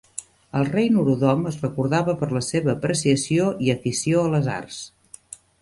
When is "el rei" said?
0.59-0.87